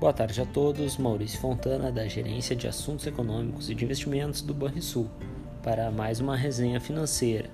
Boa 0.00 0.14
tarde 0.14 0.40
a 0.40 0.46
todos. 0.46 0.96
Maurício 0.96 1.38
Fontana, 1.38 1.92
da 1.92 2.08
Gerência 2.08 2.56
de 2.56 2.66
Assuntos 2.66 3.06
Econômicos 3.06 3.68
e 3.68 3.74
de 3.74 3.84
Investimentos 3.84 4.40
do 4.40 4.54
Banrisul, 4.54 5.10
para 5.62 5.90
mais 5.90 6.20
uma 6.20 6.34
resenha 6.34 6.80
financeira. 6.80 7.50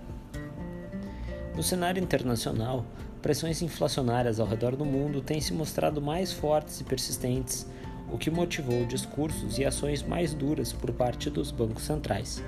No 1.57 1.63
cenário 1.65 2.01
internacional, 2.01 2.87
pressões 3.21 3.63
inflacionárias 3.63 4.39
ao 4.39 4.47
redor 4.47 4.77
do 4.77 4.85
mundo 4.85 5.21
têm 5.21 5.41
se 5.41 5.53
mostrado 5.53 6.01
mais 6.01 6.33
fortes 6.33 6.81
e 6.81 6.85
persistentes, 6.85 7.67
o 8.13 8.17
que 8.17 8.31
motivou 8.31 8.87
discursos 8.87 9.59
e 9.59 9.65
ações 9.65 10.05
mais 10.05 10.33
duras 10.33 10.73
por 10.73 10.93
parte 10.93 11.29
dos 11.29 11.51
bancos 11.51 11.83
centrais. 11.83 12.41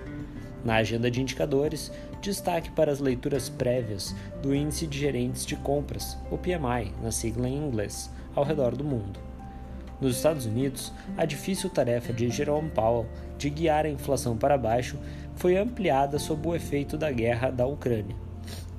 Na 0.64 0.76
agenda 0.76 1.10
de 1.10 1.20
indicadores, 1.20 1.90
destaque 2.22 2.70
para 2.70 2.92
as 2.92 3.00
leituras 3.00 3.48
prévias 3.48 4.14
do 4.40 4.54
Índice 4.54 4.86
de 4.86 4.96
Gerentes 4.96 5.44
de 5.44 5.56
Compras, 5.56 6.16
o 6.30 6.38
PMI, 6.38 6.92
na 7.02 7.10
sigla 7.10 7.48
em 7.48 7.56
inglês, 7.56 8.08
ao 8.36 8.44
redor 8.44 8.76
do 8.76 8.84
mundo. 8.84 9.27
Nos 10.00 10.16
Estados 10.16 10.46
Unidos, 10.46 10.92
a 11.16 11.24
difícil 11.24 11.68
tarefa 11.68 12.12
de 12.12 12.28
Jerome 12.30 12.70
Powell 12.70 13.06
de 13.36 13.50
guiar 13.50 13.84
a 13.84 13.90
inflação 13.90 14.36
para 14.36 14.56
baixo 14.56 14.96
foi 15.34 15.56
ampliada 15.56 16.18
sob 16.18 16.48
o 16.48 16.54
efeito 16.54 16.96
da 16.96 17.10
guerra 17.10 17.50
da 17.50 17.66
Ucrânia. 17.66 18.14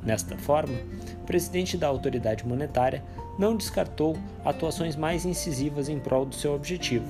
Nesta 0.01 0.37
forma, 0.37 0.75
o 1.21 1.25
presidente 1.25 1.75
da 1.75 1.87
autoridade 1.87 2.47
monetária 2.47 3.03
não 3.37 3.55
descartou 3.55 4.17
atuações 4.45 4.95
mais 4.95 5.25
incisivas 5.25 5.89
em 5.89 5.99
prol 5.99 6.25
do 6.25 6.35
seu 6.35 6.53
objetivo. 6.53 7.05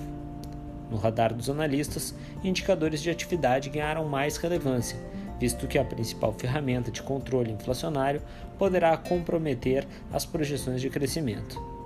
No 0.89 0.97
radar 0.97 1.31
dos 1.31 1.49
analistas, 1.49 2.15
indicadores 2.43 3.01
de 3.01 3.11
atividade 3.11 3.69
ganharam 3.69 4.05
mais 4.05 4.37
relevância, 4.37 4.97
visto 5.39 5.67
que 5.67 5.77
a 5.77 5.85
principal 5.85 6.33
ferramenta 6.33 6.89
de 6.89 7.03
controle 7.03 7.51
inflacionário 7.51 8.23
poderá 8.57 8.97
comprometer 8.97 9.87
as 10.11 10.25
projeções 10.25 10.81
de 10.81 10.89
crescimento. 10.89 11.78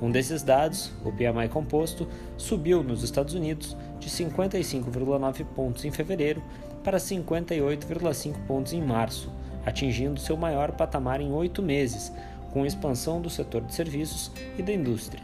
Um 0.00 0.10
desses 0.10 0.42
dados, 0.42 0.92
o 1.04 1.12
PMI 1.12 1.48
composto, 1.48 2.06
subiu 2.36 2.82
nos 2.82 3.02
Estados 3.02 3.34
Unidos 3.34 3.76
de 3.98 4.10
55,9 4.10 5.44
pontos 5.54 5.84
em 5.84 5.90
fevereiro 5.90 6.42
para 6.82 6.98
58,5 6.98 8.46
pontos 8.46 8.72
em 8.72 8.82
março, 8.82 9.32
atingindo 9.64 10.20
seu 10.20 10.36
maior 10.36 10.72
patamar 10.72 11.20
em 11.20 11.32
oito 11.32 11.62
meses, 11.62 12.12
com 12.52 12.66
expansão 12.66 13.20
do 13.20 13.30
setor 13.30 13.62
de 13.62 13.74
serviços 13.74 14.30
e 14.58 14.62
da 14.62 14.72
indústria. 14.72 15.22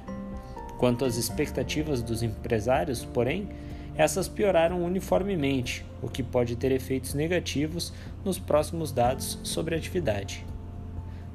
Quanto 0.78 1.04
às 1.04 1.16
expectativas 1.16 2.02
dos 2.02 2.22
empresários, 2.22 3.04
porém, 3.04 3.48
essas 3.96 4.28
pioraram 4.28 4.82
uniformemente, 4.82 5.84
o 6.00 6.08
que 6.08 6.22
pode 6.22 6.56
ter 6.56 6.72
efeitos 6.72 7.12
negativos 7.12 7.92
nos 8.24 8.38
próximos 8.38 8.90
dados 8.90 9.38
sobre 9.42 9.74
a 9.74 9.78
atividade. 9.78 10.44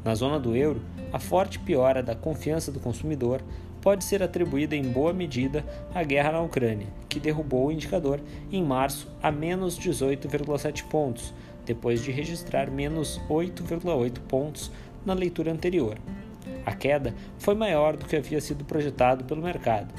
Na 0.05 0.13
zona 0.13 0.39
do 0.39 0.55
euro, 0.55 0.83
a 1.11 1.17
forte 1.17 1.57
piora 1.57 2.03
da 2.03 2.13
confiança 2.13 2.71
do 2.71 2.79
consumidor 2.79 3.41
pode 3.81 4.03
ser 4.03 4.21
atribuída 4.21 4.75
em 4.75 4.83
boa 4.83 5.11
medida 5.11 5.65
à 5.95 6.03
guerra 6.03 6.33
na 6.33 6.41
Ucrânia, 6.41 6.85
que 7.09 7.19
derrubou 7.19 7.65
o 7.65 7.71
indicador 7.71 8.21
em 8.51 8.63
março 8.63 9.11
a 9.19 9.31
menos 9.31 9.79
18,7 9.79 10.83
pontos, 10.83 11.33
depois 11.65 12.03
de 12.03 12.11
registrar 12.11 12.69
menos 12.69 13.19
8,8 13.27 14.19
pontos 14.27 14.71
na 15.03 15.15
leitura 15.15 15.51
anterior. 15.51 15.97
A 16.63 16.75
queda 16.75 17.15
foi 17.39 17.55
maior 17.55 17.97
do 17.97 18.05
que 18.05 18.15
havia 18.15 18.39
sido 18.39 18.63
projetado 18.63 19.23
pelo 19.23 19.41
mercado. 19.41 19.91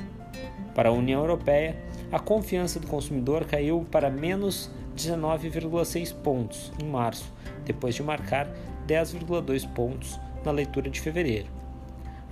Para 0.73 0.91
a 0.91 0.93
União 0.93 1.21
Europeia, 1.21 1.77
a 2.12 2.21
confiança 2.21 2.79
do 2.79 2.87
consumidor 2.87 3.45
caiu 3.45 3.84
para 3.91 4.09
menos 4.09 4.71
19,6 4.97 6.14
pontos 6.14 6.72
em 6.83 6.86
março, 6.86 7.33
depois 7.64 7.94
de 7.94 8.02
marcar 8.02 8.48
10,2 8.89 9.69
pontos 9.72 10.19
na 10.44 10.50
leitura 10.50 10.88
de 10.88 11.00
fevereiro. 11.00 11.48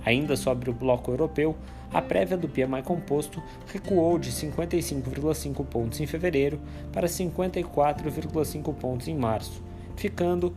Ainda 0.03 0.35
sobre 0.35 0.69
o 0.69 0.73
bloco 0.73 1.11
europeu, 1.11 1.55
a 1.93 2.01
prévia 2.01 2.37
do 2.37 2.49
PMI 2.49 2.83
composto 2.83 3.41
recuou 3.67 4.19
de 4.19 4.31
55,5 4.31 5.65
pontos 5.65 5.99
em 5.99 6.05
fevereiro 6.05 6.59
para 6.91 7.07
54,5 7.07 8.73
pontos 8.73 9.07
em 9.07 9.15
março, 9.15 9.63
ficando, 9.95 10.55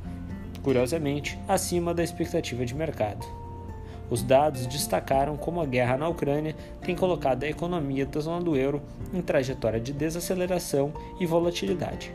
curiosamente, 0.63 1.39
acima 1.47 1.95
da 1.95 2.03
expectativa 2.03 2.65
de 2.65 2.75
mercado. 2.75 3.38
Os 4.11 4.23
dados 4.23 4.67
destacaram 4.67 5.37
como 5.37 5.61
a 5.61 5.67
guerra 5.67 5.97
na 5.97 6.09
Ucrânia 6.09 6.57
tem 6.81 6.97
colocado 6.97 7.45
a 7.45 7.49
economia 7.49 8.07
da 8.07 8.21
zona 8.21 8.43
do 8.43 8.57
euro 8.57 8.83
em 9.13 9.21
trajetória 9.21 9.81
de 9.81 9.93
desaceleração 9.93 10.93
e 11.21 11.27
volatilidade. 11.27 12.13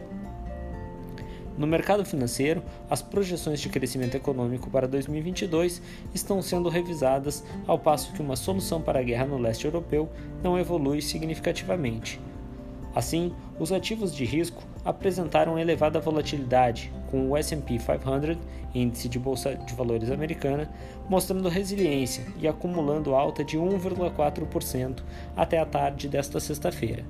No 1.56 1.68
mercado 1.68 2.04
financeiro, 2.04 2.64
as 2.90 3.04
projeções 3.04 3.60
de 3.60 3.70
crescimento 3.70 4.16
econômico 4.16 4.72
para 4.72 4.88
2022 4.88 5.84
estão 6.14 6.42
sendo 6.42 6.68
revisadas, 6.68 7.44
ao 7.68 7.78
passo 7.78 8.12
que 8.12 8.22
uma 8.22 8.36
solução 8.36 8.82
para 8.82 9.00
a 9.00 9.04
guerra 9.04 9.28
no 9.28 9.38
leste 9.38 9.66
europeu 9.66 10.10
não 10.42 10.58
evolui 10.58 11.00
significativamente. 11.00 12.20
Assim, 12.96 13.34
os 13.60 13.72
ativos 13.72 14.14
de 14.14 14.24
risco 14.24 14.64
apresentaram 14.86 15.58
elevada 15.58 16.00
volatilidade, 16.00 16.92
com 17.10 17.30
o 17.30 17.38
S&P 17.38 17.80
500, 17.80 18.38
índice 18.74 19.10
de 19.10 19.18
bolsa 19.18 19.56
de 19.56 19.74
valores 19.74 20.12
americana, 20.12 20.70
mostrando 21.10 21.50
resiliência 21.50 22.26
e 22.40 22.48
acumulando 22.48 23.16
alta 23.16 23.44
de 23.44 23.58
1,4% 23.58 25.02
até 25.36 25.60
a 25.60 25.66
tarde 25.66 26.08
desta 26.08 26.40
sexta-feira. 26.40 27.04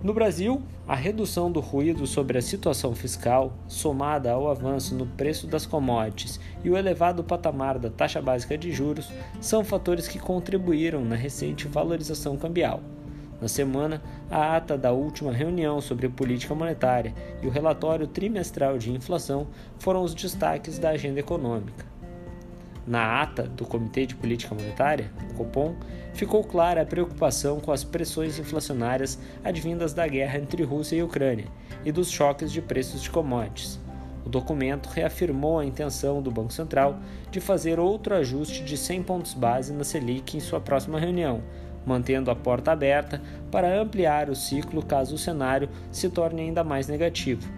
No 0.00 0.14
Brasil, 0.14 0.62
a 0.86 0.94
redução 0.94 1.50
do 1.50 1.58
ruído 1.58 2.06
sobre 2.06 2.38
a 2.38 2.42
situação 2.42 2.94
fiscal, 2.94 3.52
somada 3.66 4.30
ao 4.30 4.48
avanço 4.48 4.94
no 4.94 5.04
preço 5.04 5.48
das 5.48 5.66
commodities 5.66 6.38
e 6.62 6.70
o 6.70 6.76
elevado 6.76 7.24
patamar 7.24 7.80
da 7.80 7.90
taxa 7.90 8.22
básica 8.22 8.56
de 8.56 8.70
juros, 8.70 9.10
são 9.40 9.64
fatores 9.64 10.06
que 10.06 10.20
contribuíram 10.20 11.04
na 11.04 11.16
recente 11.16 11.66
valorização 11.66 12.36
cambial. 12.36 12.80
Na 13.40 13.46
semana, 13.46 14.02
a 14.30 14.56
ata 14.56 14.76
da 14.76 14.90
última 14.90 15.32
reunião 15.32 15.80
sobre 15.80 16.08
política 16.08 16.54
monetária 16.54 17.14
e 17.40 17.46
o 17.46 17.50
relatório 17.50 18.06
trimestral 18.06 18.78
de 18.78 18.90
inflação 18.90 19.46
foram 19.78 20.02
os 20.02 20.14
destaques 20.14 20.78
da 20.78 20.90
agenda 20.90 21.20
econômica. 21.20 21.86
Na 22.84 23.20
ata 23.20 23.42
do 23.42 23.66
Comitê 23.66 24.06
de 24.06 24.16
Política 24.16 24.54
Monetária, 24.54 25.10
o 25.30 25.34
Copom, 25.34 25.76
ficou 26.14 26.42
clara 26.42 26.80
a 26.80 26.86
preocupação 26.86 27.60
com 27.60 27.70
as 27.70 27.84
pressões 27.84 28.38
inflacionárias 28.38 29.18
advindas 29.44 29.92
da 29.92 30.08
guerra 30.08 30.38
entre 30.38 30.62
Rússia 30.62 30.96
e 30.96 31.02
Ucrânia 31.02 31.44
e 31.84 31.92
dos 31.92 32.10
choques 32.10 32.50
de 32.50 32.62
preços 32.62 33.02
de 33.02 33.10
commodities. 33.10 33.78
O 34.24 34.28
documento 34.30 34.88
reafirmou 34.88 35.58
a 35.58 35.64
intenção 35.64 36.20
do 36.22 36.30
Banco 36.30 36.52
Central 36.52 36.98
de 37.30 37.40
fazer 37.40 37.78
outro 37.78 38.14
ajuste 38.14 38.64
de 38.64 38.76
100 38.76 39.02
pontos 39.02 39.34
base 39.34 39.72
na 39.72 39.84
Selic 39.84 40.36
em 40.36 40.40
sua 40.40 40.60
próxima 40.60 40.98
reunião, 40.98 41.42
mantendo 41.88 42.30
a 42.30 42.36
porta 42.36 42.70
aberta 42.70 43.20
para 43.50 43.80
ampliar 43.80 44.28
o 44.28 44.36
ciclo 44.36 44.84
caso 44.84 45.14
o 45.14 45.18
cenário 45.18 45.68
se 45.90 46.10
torne 46.10 46.42
ainda 46.42 46.62
mais 46.62 46.86
negativo 46.86 47.48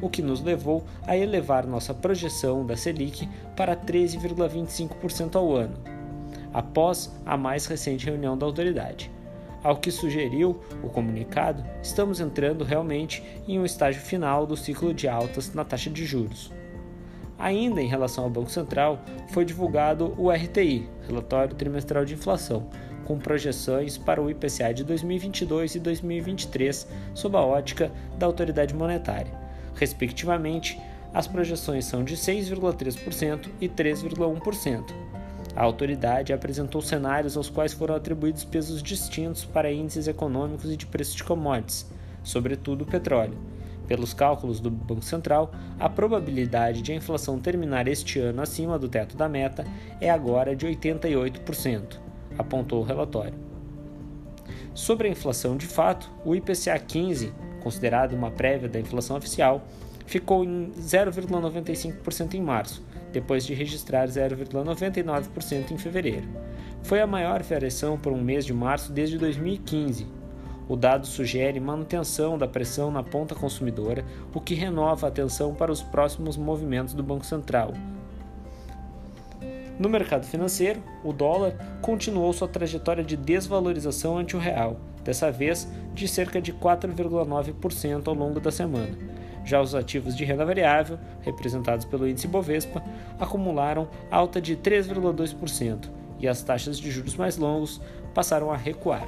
o 0.00 0.08
que 0.08 0.22
nos 0.22 0.42
levou 0.42 0.84
a 1.06 1.16
elevar 1.16 1.66
nossa 1.66 1.92
projeção 1.92 2.64
da 2.64 2.76
Selic 2.76 3.28
para 3.56 3.76
13,25% 3.76 5.36
ao 5.36 5.54
ano, 5.54 5.76
após 6.52 7.12
a 7.26 7.36
mais 7.36 7.66
recente 7.66 8.06
reunião 8.06 8.36
da 8.36 8.46
autoridade. 8.46 9.10
Ao 9.62 9.76
que 9.76 9.90
sugeriu 9.90 10.60
o 10.82 10.88
comunicado, 10.88 11.64
estamos 11.82 12.20
entrando 12.20 12.62
realmente 12.62 13.24
em 13.46 13.58
um 13.58 13.64
estágio 13.64 14.00
final 14.00 14.46
do 14.46 14.56
ciclo 14.56 14.94
de 14.94 15.08
altas 15.08 15.52
na 15.52 15.64
taxa 15.64 15.90
de 15.90 16.06
juros. 16.06 16.52
Ainda 17.36 17.80
em 17.80 17.88
relação 17.88 18.24
ao 18.24 18.30
Banco 18.30 18.50
Central, 18.50 19.00
foi 19.28 19.44
divulgado 19.44 20.14
o 20.16 20.30
RTI, 20.30 20.88
Relatório 21.06 21.54
Trimestral 21.54 22.04
de 22.04 22.14
Inflação, 22.14 22.68
com 23.08 23.18
projeções 23.18 23.96
para 23.96 24.22
o 24.22 24.30
IPCA 24.30 24.74
de 24.74 24.84
2022 24.84 25.76
e 25.76 25.80
2023 25.80 26.86
sob 27.14 27.38
a 27.38 27.40
ótica 27.40 27.90
da 28.18 28.26
autoridade 28.26 28.74
monetária. 28.74 29.32
Respectivamente, 29.74 30.78
as 31.14 31.26
projeções 31.26 31.86
são 31.86 32.04
de 32.04 32.14
6,3% 32.18 33.48
e 33.62 33.66
3,1%. 33.66 34.84
A 35.56 35.62
autoridade 35.62 36.34
apresentou 36.34 36.82
cenários 36.82 37.34
aos 37.34 37.48
quais 37.48 37.72
foram 37.72 37.94
atribuídos 37.94 38.44
pesos 38.44 38.82
distintos 38.82 39.42
para 39.42 39.72
índices 39.72 40.06
econômicos 40.06 40.70
e 40.70 40.76
de 40.76 40.84
preços 40.84 41.14
de 41.14 41.24
commodities, 41.24 41.90
sobretudo 42.22 42.82
o 42.82 42.86
petróleo. 42.86 43.38
Pelos 43.86 44.12
cálculos 44.12 44.60
do 44.60 44.70
Banco 44.70 45.02
Central, 45.02 45.50
a 45.80 45.88
probabilidade 45.88 46.82
de 46.82 46.92
a 46.92 46.94
inflação 46.94 47.40
terminar 47.40 47.88
este 47.88 48.18
ano 48.18 48.42
acima 48.42 48.78
do 48.78 48.86
teto 48.86 49.16
da 49.16 49.30
meta 49.30 49.64
é 49.98 50.10
agora 50.10 50.54
de 50.54 50.66
88%, 50.66 52.07
apontou 52.36 52.80
o 52.80 52.84
relatório. 52.84 53.34
Sobre 54.74 55.08
a 55.08 55.10
inflação 55.10 55.56
de 55.56 55.66
fato, 55.66 56.10
o 56.24 56.34
IPCA 56.34 56.78
15 56.78 57.32
considerado 57.68 58.14
uma 58.14 58.30
prévia 58.30 58.68
da 58.68 58.80
inflação 58.80 59.16
oficial, 59.16 59.62
ficou 60.06 60.44
em 60.44 60.72
0,95% 60.80 62.34
em 62.34 62.40
março, 62.40 62.82
depois 63.12 63.44
de 63.44 63.54
registrar 63.54 64.08
0,99% 64.08 65.70
em 65.70 65.78
fevereiro. 65.78 66.26
Foi 66.82 67.00
a 67.00 67.06
maior 67.06 67.42
variação 67.42 67.98
por 67.98 68.12
um 68.12 68.22
mês 68.22 68.46
de 68.46 68.54
março 68.54 68.92
desde 68.92 69.18
2015. 69.18 70.06
O 70.68 70.76
dado 70.76 71.06
sugere 71.06 71.58
manutenção 71.60 72.38
da 72.38 72.46
pressão 72.46 72.90
na 72.90 73.02
ponta 73.02 73.34
consumidora, 73.34 74.04
o 74.34 74.40
que 74.40 74.54
renova 74.54 75.06
a 75.06 75.08
atenção 75.08 75.54
para 75.54 75.72
os 75.72 75.82
próximos 75.82 76.36
movimentos 76.36 76.94
do 76.94 77.02
Banco 77.02 77.24
Central. 77.24 77.72
No 79.78 79.88
mercado 79.88 80.26
financeiro, 80.26 80.82
o 81.04 81.12
dólar 81.12 81.54
continuou 81.80 82.32
sua 82.32 82.48
trajetória 82.48 83.04
de 83.04 83.16
desvalorização 83.16 84.18
ante 84.18 84.36
o 84.36 84.40
real, 84.40 84.80
dessa 85.04 85.30
vez 85.30 85.70
de 85.94 86.08
cerca 86.08 86.40
de 86.40 86.52
4,9% 86.52 88.08
ao 88.08 88.14
longo 88.14 88.40
da 88.40 88.50
semana. 88.50 88.98
Já 89.44 89.62
os 89.62 89.74
ativos 89.74 90.16
de 90.16 90.24
renda 90.24 90.44
variável, 90.44 90.98
representados 91.22 91.84
pelo 91.84 92.08
índice 92.08 92.26
Bovespa, 92.26 92.82
acumularam 93.18 93.88
alta 94.10 94.40
de 94.40 94.56
3,2% 94.56 95.88
e 96.18 96.26
as 96.26 96.42
taxas 96.42 96.78
de 96.78 96.90
juros 96.90 97.14
mais 97.14 97.36
longos 97.36 97.80
passaram 98.12 98.50
a 98.50 98.56
recuar. 98.56 99.06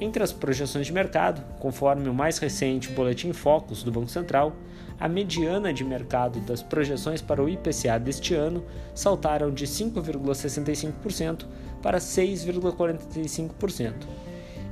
Entre 0.00 0.22
as 0.22 0.32
projeções 0.32 0.86
de 0.86 0.92
mercado, 0.94 1.44
conforme 1.58 2.08
o 2.08 2.14
mais 2.14 2.38
recente 2.38 2.88
Boletim 2.88 3.34
Focus 3.34 3.82
do 3.82 3.92
Banco 3.92 4.08
Central, 4.08 4.54
a 4.98 5.06
mediana 5.06 5.74
de 5.74 5.84
mercado 5.84 6.40
das 6.40 6.62
projeções 6.62 7.20
para 7.20 7.42
o 7.42 7.48
IPCA 7.48 7.98
deste 7.98 8.34
ano 8.34 8.64
saltaram 8.94 9.50
de 9.50 9.66
5,65% 9.66 11.44
para 11.82 11.98
6,45%, 11.98 13.92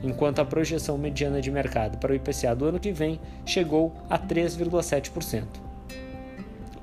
enquanto 0.03 0.39
a 0.39 0.47
projeção 0.47 0.97
mediana 0.97 1.43
de 1.43 1.51
mercado 1.51 1.99
para 1.99 2.13
o 2.13 2.15
IPCA 2.15 2.57
do 2.57 2.65
ano 2.65 2.81
que 2.81 2.93
vem 2.93 3.21
chegou 3.45 3.93
a 4.09 4.19
3,7%. 4.19 5.68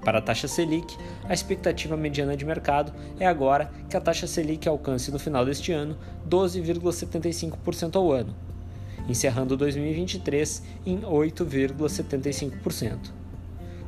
Para 0.06 0.20
a 0.20 0.22
taxa 0.22 0.48
Selic, 0.48 0.96
a 1.28 1.34
expectativa 1.34 1.98
mediana 1.98 2.38
de 2.38 2.46
mercado 2.46 2.94
é 3.20 3.26
agora 3.26 3.72
que 3.90 3.98
a 3.98 4.02
taxa 4.02 4.28
Selic 4.28 4.70
alcance 4.70 5.12
no 5.12 5.18
final 5.18 5.44
deste 5.44 5.72
ano 5.72 5.98
12,75% 6.30 7.96
ao 7.96 8.12
ano, 8.12 8.36
encerrando 9.10 9.58
2023 9.58 10.62
em 10.86 11.02
8,75%. 11.02 13.12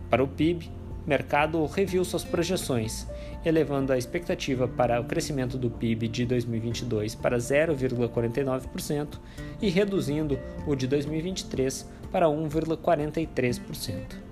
Para 0.09 0.23
o 0.23 0.27
PIB, 0.27 0.71
mercado 1.05 1.63
reviu 1.67 2.03
suas 2.03 2.23
projeções, 2.23 3.05
elevando 3.45 3.93
a 3.93 3.97
expectativa 3.97 4.67
para 4.67 4.99
o 4.99 5.05
crescimento 5.05 5.55
do 5.55 5.69
PIB 5.69 6.07
de 6.07 6.25
2022 6.25 7.13
para 7.13 7.37
0,49% 7.37 9.19
e 9.61 9.69
reduzindo 9.69 10.39
o 10.65 10.73
de 10.73 10.87
2023 10.87 11.87
para 12.11 12.25
1,43%. 12.25 14.26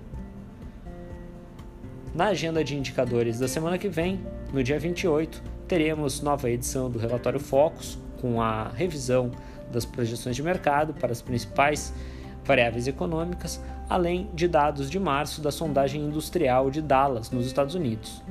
Na 2.15 2.27
agenda 2.27 2.63
de 2.63 2.77
indicadores 2.77 3.39
da 3.39 3.47
semana 3.47 3.77
que 3.77 3.89
vem, 3.89 4.21
no 4.53 4.63
dia 4.63 4.79
28, 4.79 5.43
teremos 5.67 6.21
nova 6.21 6.49
edição 6.49 6.89
do 6.89 6.97
relatório 6.97 7.41
Focus, 7.41 7.99
com 8.21 8.41
a 8.41 8.69
revisão 8.69 9.31
das 9.69 9.83
projeções 9.83 10.33
de 10.33 10.41
mercado 10.41 10.93
para 10.93 11.11
as 11.11 11.21
principais 11.21 11.93
variáveis 12.45 12.87
econômicas, 12.87 13.61
além 13.89 14.29
de 14.33 14.47
dados 14.47 14.89
de 14.89 14.97
março 14.97 15.41
da 15.41 15.51
sondagem 15.51 16.05
industrial 16.05 16.71
de 16.71 16.81
Dallas, 16.81 17.31
nos 17.31 17.45
Estados 17.45 17.75
Unidos. 17.75 18.23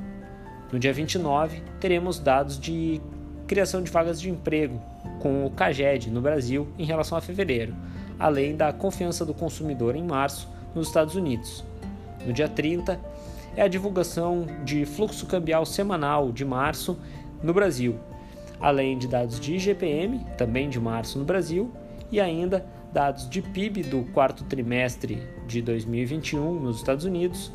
No 0.72 0.78
dia 0.78 0.94
29, 0.94 1.62
teremos 1.78 2.18
dados 2.18 2.58
de 2.58 3.02
criação 3.46 3.82
de 3.82 3.90
vagas 3.90 4.18
de 4.18 4.30
emprego 4.30 4.80
com 5.20 5.44
o 5.44 5.50
CAGED 5.50 6.10
no 6.10 6.22
Brasil 6.22 6.66
em 6.78 6.86
relação 6.86 7.18
a 7.18 7.20
fevereiro, 7.20 7.76
além 8.18 8.56
da 8.56 8.72
confiança 8.72 9.26
do 9.26 9.34
consumidor 9.34 9.94
em 9.94 10.02
março 10.04 10.48
nos 10.74 10.86
Estados 10.86 11.14
Unidos. 11.16 11.62
No 12.24 12.32
dia 12.32 12.48
30, 12.48 12.98
é 13.56 13.62
a 13.62 13.68
divulgação 13.68 14.46
de 14.64 14.84
fluxo 14.84 15.26
cambial 15.26 15.64
semanal 15.64 16.32
de 16.32 16.44
março 16.44 16.98
no 17.42 17.52
Brasil, 17.52 17.96
além 18.60 18.98
de 18.98 19.06
dados 19.06 19.38
de 19.38 19.54
IGPM, 19.54 20.24
também 20.36 20.68
de 20.68 20.80
março 20.80 21.18
no 21.18 21.24
Brasil, 21.24 21.70
e 22.10 22.20
ainda 22.20 22.64
dados 22.92 23.28
de 23.28 23.42
PIB 23.42 23.82
do 23.82 24.04
quarto 24.12 24.44
trimestre 24.44 25.22
de 25.46 25.60
2021 25.60 26.60
nos 26.60 26.76
Estados 26.76 27.04
Unidos 27.04 27.52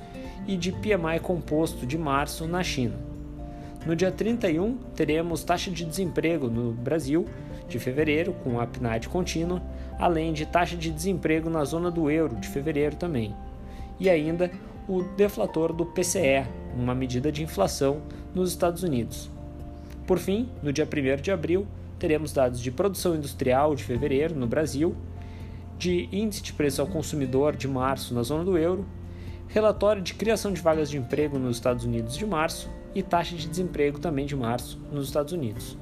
e 0.47 0.57
de 0.57 0.71
PMI 0.71 1.19
composto 1.21 1.85
de 1.85 1.97
março 1.97 2.47
na 2.47 2.63
China. 2.63 2.95
No 3.85 3.95
dia 3.95 4.11
31, 4.11 4.77
teremos 4.95 5.43
taxa 5.43 5.71
de 5.71 5.85
desemprego 5.85 6.49
no 6.49 6.73
Brasil 6.73 7.25
de 7.69 7.79
fevereiro, 7.79 8.33
com 8.43 8.59
a 8.59 8.67
PNAD 8.67 9.07
contínua, 9.07 9.61
além 9.97 10.33
de 10.33 10.45
taxa 10.45 10.75
de 10.75 10.91
desemprego 10.91 11.49
na 11.49 11.63
zona 11.63 11.89
do 11.89 12.09
euro 12.09 12.35
de 12.35 12.47
fevereiro 12.47 12.95
também. 12.95 13.33
E 13.99 14.09
ainda 14.09 14.51
o 14.89 15.03
deflator 15.03 15.71
do 15.71 15.85
PCE, 15.85 16.47
uma 16.75 16.95
medida 16.95 17.31
de 17.31 17.43
inflação 17.43 18.01
nos 18.33 18.49
Estados 18.49 18.81
Unidos. 18.81 19.29
Por 20.07 20.17
fim, 20.17 20.49
no 20.63 20.73
dia 20.73 20.83
1 20.83 21.21
de 21.21 21.31
abril, 21.31 21.67
teremos 21.99 22.33
dados 22.33 22.59
de 22.59 22.71
produção 22.71 23.15
industrial 23.15 23.75
de 23.75 23.83
fevereiro 23.83 24.33
no 24.33 24.47
Brasil, 24.47 24.95
de 25.77 26.09
índice 26.11 26.41
de 26.41 26.53
preço 26.53 26.81
ao 26.81 26.87
consumidor 26.87 27.55
de 27.55 27.67
março 27.67 28.15
na 28.15 28.23
zona 28.23 28.43
do 28.43 28.57
euro, 28.57 28.83
relatório 29.47 30.01
de 30.01 30.15
criação 30.15 30.51
de 30.51 30.59
vagas 30.59 30.89
de 30.89 30.97
emprego 30.97 31.37
nos 31.37 31.57
Estados 31.57 31.85
Unidos 31.85 32.17
de 32.17 32.25
março 32.25 32.67
e 32.95 33.03
taxa 33.03 33.35
de 33.35 33.47
desemprego 33.47 33.99
também 33.99 34.25
de 34.25 34.35
março 34.35 34.81
nos 34.91 35.05
Estados 35.05 35.33
Unidos. 35.33 35.77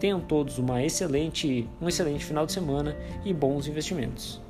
Tenham 0.00 0.18
todos 0.18 0.58
uma 0.58 0.82
excelente, 0.82 1.68
um 1.78 1.88
excelente 1.88 2.24
final 2.24 2.46
de 2.46 2.52
semana 2.52 2.96
e 3.22 3.34
bons 3.34 3.66
investimentos. 3.66 4.45